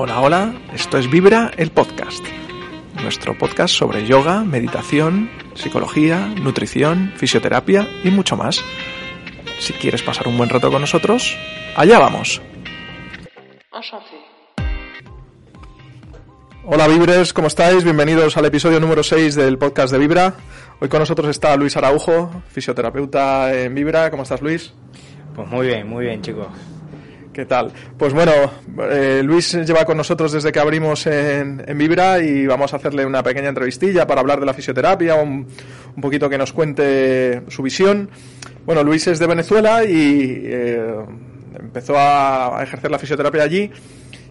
[0.00, 2.24] Hola, hola, esto es Vibra, el podcast.
[3.02, 8.62] Nuestro podcast sobre yoga, meditación, psicología, nutrición, fisioterapia y mucho más.
[9.58, 11.36] Si quieres pasar un buen rato con nosotros,
[11.74, 12.40] allá vamos.
[16.64, 17.82] Hola Vibres, ¿cómo estáis?
[17.82, 20.36] Bienvenidos al episodio número 6 del podcast de Vibra.
[20.78, 24.12] Hoy con nosotros está Luis Araujo, fisioterapeuta en Vibra.
[24.12, 24.72] ¿Cómo estás, Luis?
[25.34, 26.46] Pues muy bien, muy bien, chicos.
[27.38, 27.70] ¿Qué tal?
[27.96, 28.32] Pues bueno,
[28.90, 33.22] eh, Luis lleva con nosotros desde que abrimos en, Vibra y vamos a hacerle una
[33.22, 35.46] pequeña entrevistilla para hablar de la fisioterapia, un,
[36.02, 38.10] poquito que nos cuente su visión.
[38.66, 40.96] Bueno, Luis es de Venezuela y eh,
[41.60, 43.70] empezó a, ejercer la fisioterapia allí.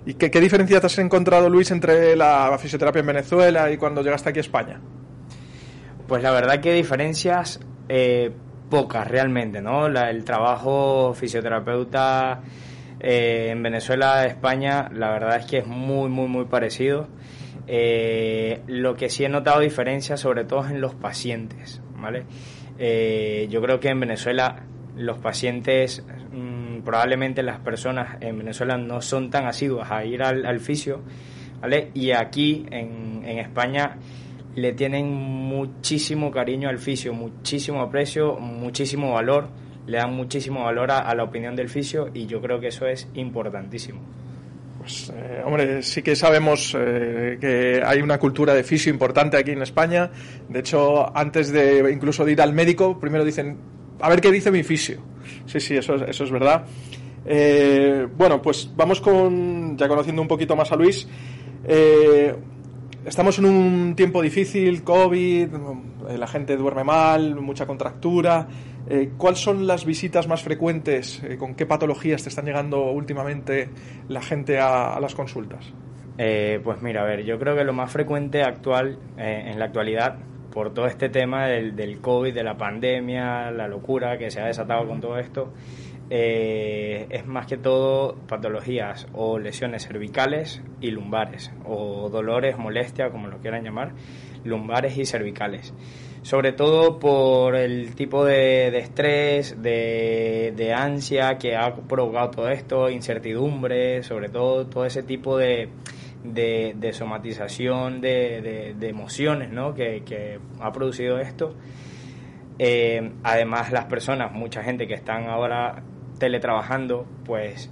[0.05, 4.31] ¿Y qué, qué diferencias has encontrado, Luis, entre la fisioterapia en Venezuela y cuando llegaste
[4.31, 4.81] aquí a España?
[6.09, 8.33] Pues la verdad que diferencias eh,
[8.69, 9.87] pocas realmente, ¿no?
[9.87, 12.41] el trabajo fisioterapeuta
[12.99, 17.07] eh, en Venezuela, España, la verdad es que es muy, muy, muy parecido.
[17.67, 22.23] Eh, lo que sí he notado diferencia, sobre todo en los pacientes, ¿vale?
[22.79, 24.63] Eh, yo creo que en Venezuela
[24.95, 30.59] los pacientes, mm, probablemente las personas en Venezuela no son tan asiduas a ir al,
[30.59, 31.01] fisio,
[31.61, 31.91] ¿vale?
[31.93, 33.97] Y aquí en, en España
[34.55, 39.49] le tienen muchísimo cariño al fisio, muchísimo aprecio, muchísimo valor
[39.87, 43.07] le dan muchísimo valor a, la opinión del fisio y yo creo que eso es
[43.15, 44.01] importantísimo.
[44.79, 49.51] Pues, eh, hombre, sí que sabemos eh, que hay una cultura de fisio importante aquí
[49.51, 50.11] en España.
[50.49, 53.57] De hecho, antes de incluso de ir al médico, primero dicen,
[54.01, 54.99] a ver qué dice mi fisio.
[55.45, 56.65] Sí, sí, eso, eso es verdad.
[57.25, 61.07] Eh, bueno, pues vamos con, ya conociendo un poquito más a Luis.
[63.05, 65.47] estamos en un tiempo difícil, COVID,
[66.17, 68.47] la gente duerme mal, mucha contractura.
[68.89, 71.21] Eh, ¿Cuáles son las visitas más frecuentes?
[71.23, 73.69] Eh, ¿Con qué patologías te están llegando últimamente
[74.07, 75.73] la gente a, las consultas?
[76.17, 80.17] Eh, pues mira, a ver, yo creo que lo más frecuente actual, en la actualidad,
[80.51, 84.45] por todo este tema del, del, COVID, de la pandemia, la locura que se ha
[84.45, 85.53] desatado con todo esto,
[86.09, 93.39] es más que todo patologías o lesiones cervicales y lumbares, o dolores, molestia, como lo
[93.39, 93.91] quieran llamar,
[94.43, 95.73] lumbares y cervicales
[96.27, 104.03] sobre todo por el tipo de, estrés, de, ansia que ha provocado todo esto, incertidumbre,
[104.03, 105.69] sobre todo todo ese tipo de,
[106.91, 109.73] somatización de, emociones ¿no?
[109.73, 111.55] que, ha producido esto.
[112.59, 115.81] Eh, además las personas, mucha gente que están ahora
[116.19, 117.71] teletrabajando, pues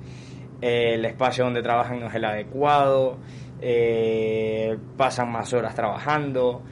[0.62, 3.18] eh, el espacio donde trabajan no es el adecuado,
[3.60, 6.64] eh, pasan más horas trabajando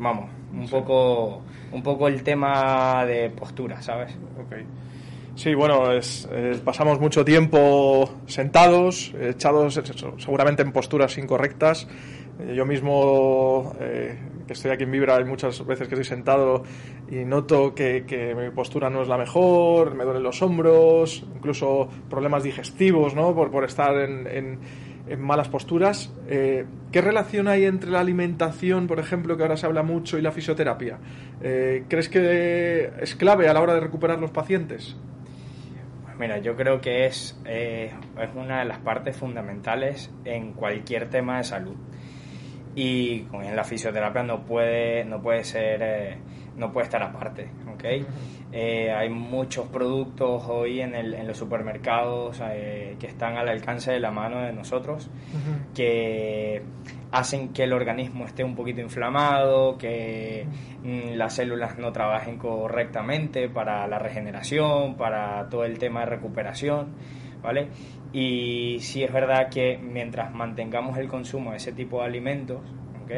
[0.00, 4.16] vamos, un poco un poco el tema de postura, ¿sabes?
[4.46, 4.64] Okay.
[5.36, 6.28] Sí, bueno, es,
[6.64, 9.80] pasamos mucho tiempo sentados, echados
[10.18, 11.86] seguramente en posturas incorrectas.
[12.40, 16.64] Eh, yo mismo, eh, que estoy aquí en Vibra, hay muchas veces que estoy sentado
[17.10, 22.42] y noto que, mi postura no es la mejor, me duelen los hombros, incluso problemas
[22.42, 23.34] digestivos, ¿no?
[23.34, 24.58] Por, por estar en en
[25.18, 26.12] malas posturas.
[26.28, 30.22] Eh, ¿Qué relación hay entre la alimentación, por ejemplo, que ahora se habla mucho, y
[30.22, 30.98] la fisioterapia?
[31.42, 34.96] Eh, ¿Crees que es clave a la hora de recuperar los pacientes?
[36.18, 41.38] Mira, yo creo que es, eh, es una de las partes fundamentales en cualquier tema
[41.38, 41.76] de salud.
[42.74, 46.18] Y en la fisioterapia no puede, no puede ser
[46.56, 47.84] no puede estar aparte, ¿ok?
[48.52, 53.92] Eh, hay muchos productos hoy en, el, en los supermercados eh, que están al alcance
[53.92, 55.08] de la mano de nosotros,
[55.74, 56.62] que
[57.12, 60.46] hacen que el organismo esté un poquito inflamado, que
[60.82, 66.88] mm, las células no trabajen correctamente para la regeneración, para todo el tema de recuperación,
[67.42, 67.68] ¿vale?
[68.12, 72.60] Y sí es verdad que mientras mantengamos el consumo de ese tipo de alimentos,
[73.04, 73.12] ¿ok?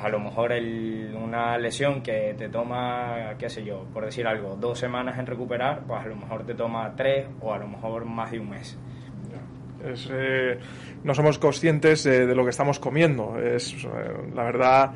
[0.00, 4.78] A lo mejor una lesión que te toma, qué sé yo, por decir algo, dos
[4.78, 8.30] semanas en recuperar, pues a lo mejor te toma tres o a lo mejor más
[8.30, 8.78] de un mes.
[10.10, 10.58] Eh,
[11.02, 13.38] no somos conscientes de, lo que estamos comiendo.
[13.38, 13.88] Es, eh,
[14.34, 14.92] la verdad,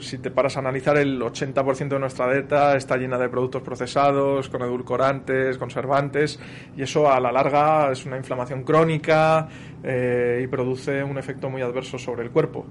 [0.00, 4.48] si te paras a analizar, el 80% de nuestra dieta está llena de productos procesados,
[4.48, 6.38] con edulcorantes, conservantes,
[6.76, 9.48] y eso a la larga es una inflamación crónica
[9.82, 12.66] eh, y produce un efecto muy adverso sobre el cuerpo.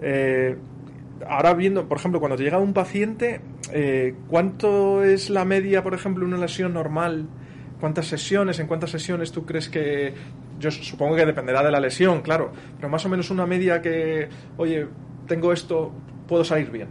[0.00, 0.56] Eh,
[1.26, 3.40] ahora viendo, por ejemplo, cuando te llega un paciente,
[3.72, 7.26] eh, ¿cuánto es la media, por ejemplo, una lesión normal?
[7.80, 8.58] ¿Cuántas sesiones?
[8.58, 10.14] ¿En cuántas sesiones tú crees que.?
[10.58, 14.28] Yo supongo que dependerá de la lesión, claro, pero más o menos una media que,
[14.56, 14.88] oye,
[15.28, 15.92] tengo esto,
[16.28, 16.88] puedo salir bien.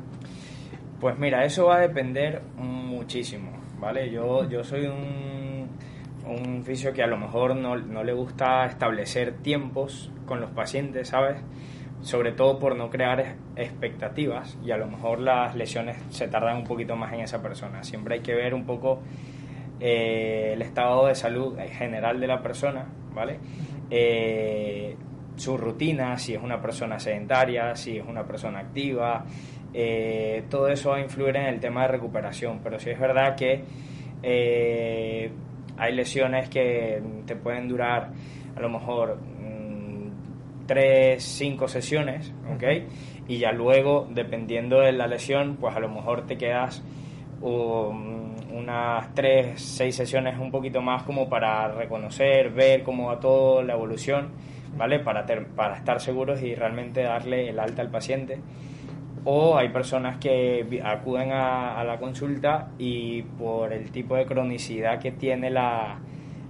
[0.99, 4.09] Pues mira, eso va a depender muchísimo, ¿vale?
[4.09, 5.69] Yo, yo soy un,
[6.25, 11.09] un fisio que a lo mejor no, no le gusta establecer tiempos con los pacientes,
[11.09, 11.37] ¿sabes?
[12.01, 16.63] sobre todo por no crear expectativas y a lo mejor las lesiones se tardan un
[16.63, 17.83] poquito más en esa persona.
[17.83, 19.01] Siempre hay que ver un poco
[19.79, 23.39] eh, el estado de salud general de la persona, ¿vale?
[23.89, 24.95] Eh,
[25.37, 29.25] su rutina, si es una persona sedentaria, si es una persona activa,
[29.73, 33.35] eh, todo eso va a influir en el tema de recuperación, pero sí es verdad
[33.35, 33.63] que
[35.77, 38.11] hay lesiones que te pueden durar
[38.55, 39.19] a lo mejor
[40.67, 42.63] tres, cinco sesiones, ¿ok?
[43.27, 46.83] Y ya luego, dependiendo de la lesión, pues a lo mejor te quedas
[47.41, 53.63] um, unas tres, seis sesiones un poquito más como para reconocer, ver cómo va todo,
[53.63, 54.29] la evolución,
[54.77, 54.99] ¿vale?
[54.99, 55.25] Para,
[55.55, 58.39] para estar seguros y realmente darle el alta al paciente.
[59.25, 64.99] O hay personas que acuden a, a la consulta y por el tipo de cronicidad
[64.99, 65.99] que tiene la,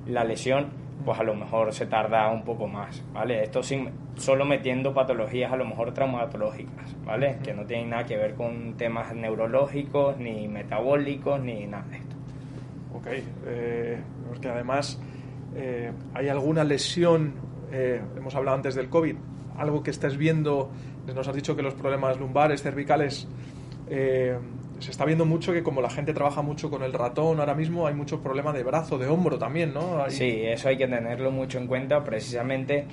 [0.08, 0.68] la lesión,
[1.04, 3.44] pues a lo mejor se tarda un poco más, ¿vale?
[3.44, 7.38] Esto sin, solo metiendo patologías a lo mejor traumatológicas, ¿vale?
[7.44, 12.16] Que no tienen nada que ver con temas neurológicos, ni metabólicos, ni nada de esto.
[12.94, 13.08] Ok,
[13.46, 13.98] eh,
[14.28, 15.00] porque además
[15.56, 17.34] eh, hay alguna lesión,
[17.72, 19.16] eh, hemos hablado antes del COVID,
[19.58, 20.70] algo que estés viendo,
[21.14, 23.28] nos has dicho que los problemas lumbares, cervicales,
[23.90, 24.38] eh,
[24.80, 27.88] se está viendo mucho que como la gente trabaja mucho con el ratón ahora mismo,
[27.88, 30.08] hay muchos problemas de brazo, de hombro también, ¿no?
[30.10, 32.86] Sí, eso hay que tenerlo mucho en cuenta precisamente.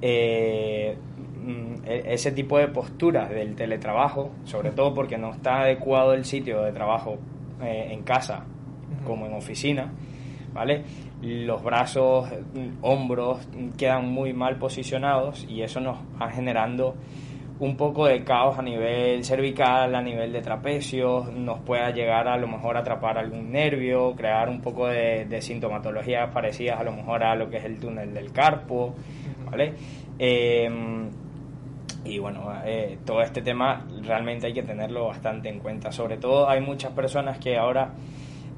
[0.00, 0.96] Eh,
[1.44, 6.24] mm, e-, ese tipo de posturas del teletrabajo, sobre todo porque no está adecuado el
[6.24, 7.18] sitio de trabajo
[7.62, 8.44] eh, en casa
[9.06, 9.92] como en oficina,
[10.52, 10.84] ¿vale?
[11.22, 12.28] Los brazos,
[12.82, 13.48] hombros
[13.78, 16.94] quedan muy mal posicionados y eso nos va generando
[17.58, 22.36] un poco de caos a nivel cervical, a nivel de trapecio, nos pueda llegar a
[22.36, 27.22] lo mejor a atrapar algún nervio, crear un poco de, sintomatologías parecidas a lo mejor
[27.22, 28.94] a lo que es el túnel del carpo,
[29.50, 29.72] ¿vale?
[30.18, 31.08] Em,
[32.04, 35.90] y bueno, eh, todo este tema realmente hay que tenerlo bastante en cuenta.
[35.90, 37.90] Sobre todo hay muchas personas que ahora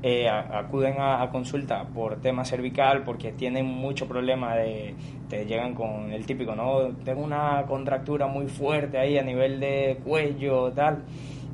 [0.00, 4.94] eh, acuden a, consulta por tema cervical porque tienen mucho problema de,
[5.28, 6.88] te llegan con el típico, ¿no?
[7.04, 11.02] Tengo una contractura muy fuerte ahí a nivel de cuello, tal,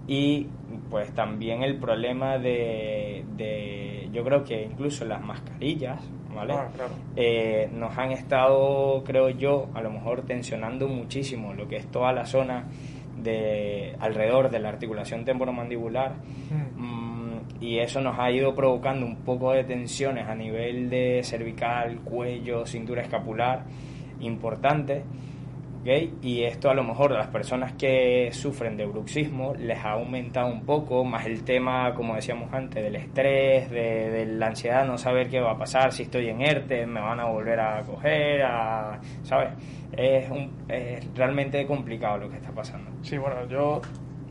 [0.07, 0.47] y
[0.91, 6.03] pues también el problema de, de yo creo que incluso las mascarillas,
[6.35, 6.53] ¿vale?
[6.53, 6.69] Ah,
[7.17, 12.13] eh, nos han estado, creo yo, a lo mejor tensionando muchísimo lo que es toda
[12.13, 12.65] la zona
[13.23, 16.13] de alrededor de la articulación temporomandibular.
[16.77, 16.94] Mm
[17.61, 22.67] y eso nos ha ido provocando un poco de tensiones a nivel de cervical, cuello,
[22.67, 23.65] cintura escapular
[24.21, 25.03] importante.
[25.81, 26.15] ¿okay?
[26.23, 30.49] Y esto a lo mejor a las personas que sufren de bruxismo les ha aumentado
[30.49, 35.29] un poco, más el tema, como decíamos antes, del estrés, de, la ansiedad, no saber
[35.29, 39.01] qué va a pasar, si estoy en ERTE, me van a volver a coger, a,
[39.23, 39.51] ¿sabes?
[39.97, 40.29] Es,
[41.15, 42.91] realmente complicado lo que está pasando.
[43.03, 43.81] Sí, bueno, yo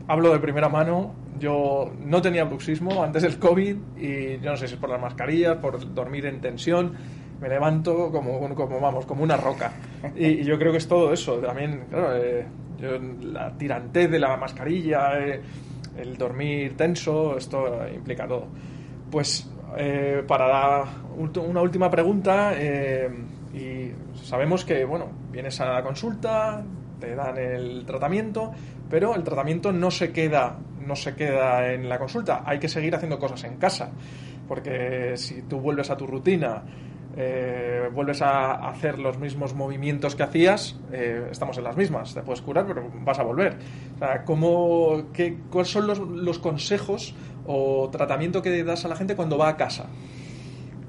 [0.08, 4.68] hablo de primera mano yo no tenía bruxismo antes del COVID y yo no sé
[4.68, 6.94] si es por las mascarillas, por dormir en tensión,
[7.40, 9.72] me levanto como, como vamos, como una roca.
[10.16, 11.38] Y, yo creo que es todo eso.
[11.38, 12.46] También, eh,
[13.22, 15.40] la tirantez de la mascarilla, eh,
[15.98, 18.46] el dormir tenso, esto implica todo.
[19.10, 20.84] Pues eh, para
[21.16, 23.92] una última pregunta, y
[24.22, 26.64] sabemos que, bueno, vienes a la consulta,
[27.00, 28.52] te dan el tratamiento,
[28.88, 32.94] pero el tratamiento no se queda no se queda en la consulta, hay que seguir
[32.94, 33.90] haciendo cosas en casa,
[34.46, 36.62] porque si tú vuelves a tu rutina,
[37.16, 42.22] eh, vuelves a hacer los mismos movimientos que hacías, eh, estamos en las mismas, te
[42.22, 43.56] puedes curar, pero vas a volver.
[43.94, 47.14] O sea, ¿cómo, qué, ¿Cuáles son los, consejos
[47.46, 49.86] o tratamiento que das a la gente cuando va a casa?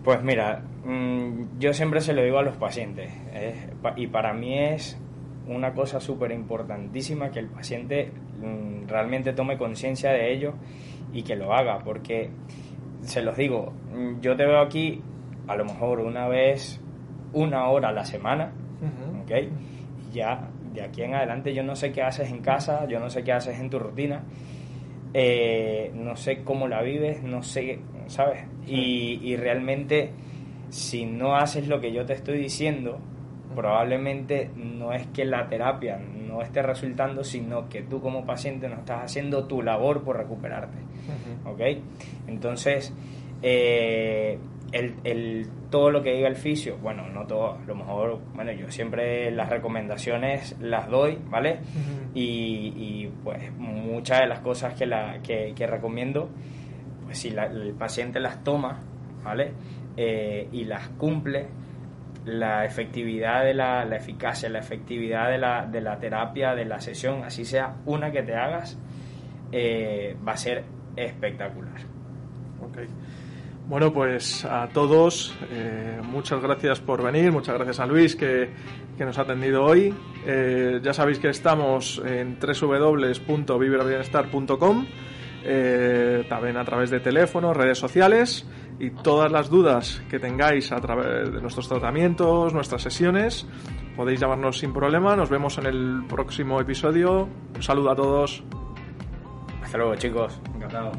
[0.04, 4.58] Pues mira, mm, yo siempre se lo digo a los pacientes eh, y para mí
[4.58, 4.98] es
[5.48, 10.54] una cosa súper importantísima que el paciente mm, realmente tome conciencia de ello
[11.14, 12.30] y que lo haga, porque
[13.02, 15.02] se los digo, mm, yo te veo aquí
[15.48, 16.82] a lo mejor una vez,
[17.34, 18.52] una hora a la semana,
[19.24, 19.32] ¿ok?
[20.12, 23.24] ya de aquí en adelante yo no sé qué haces en casa, yo no sé
[23.24, 24.24] qué haces en tu rutina,
[25.14, 28.46] eh, no sé cómo la vives, no sé, ¿sabes?
[28.66, 30.12] Y, y realmente
[30.70, 33.00] si no haces lo que yo te estoy diciendo,
[33.56, 38.76] probablemente no es que la terapia no esté resultando, sino que tú como paciente no
[38.76, 40.78] estás haciendo tu labor por recuperarte.
[41.46, 41.62] ¿Ok?
[42.28, 42.94] Entonces,
[43.42, 44.38] eh,
[44.72, 48.70] el, todo lo que diga el fisio, bueno, no todo, a lo mejor, bueno, yo
[48.72, 51.60] siempre las recomendaciones las doy, ¿vale?
[52.14, 56.30] y, pues muchas de las cosas que, la, que, recomiendo,
[57.06, 58.80] pues si el paciente las toma,
[59.24, 59.52] ¿vale?
[59.98, 61.48] eh, y las cumple,
[62.26, 66.82] la efectividad de la, la eficacia, la efectividad de la, de la, terapia, de la
[66.82, 68.78] sesión, así sea una que te hagas,
[69.52, 70.64] eh, va a ser
[70.96, 71.76] espectacular.
[73.68, 78.50] Bueno, pues a todos, eh, muchas gracias por venir, muchas gracias a Luis que,
[78.98, 79.94] que nos ha atendido hoy.
[80.26, 84.86] Eh, ya sabéis que estamos en www.viverbienestar.com,
[86.28, 88.48] también a través de teléfono, redes sociales
[88.80, 93.48] y todas las dudas que tengáis a través de nuestros tratamientos, nuestras sesiones,
[93.96, 95.16] podéis llamarnos sin problema.
[95.16, 97.28] Nos vemos en el próximo episodio.
[97.56, 98.44] Un saludo a todos.
[99.64, 100.40] Hasta luego, chicos.
[100.54, 100.92] Encantado.